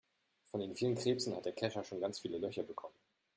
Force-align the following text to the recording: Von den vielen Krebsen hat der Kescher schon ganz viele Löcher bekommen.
Von 0.45 0.61
den 0.61 0.73
vielen 0.73 0.95
Krebsen 0.95 1.35
hat 1.35 1.45
der 1.45 1.51
Kescher 1.53 1.83
schon 1.83 1.99
ganz 2.01 2.19
viele 2.21 2.39
Löcher 2.39 2.63
bekommen. 2.63 2.95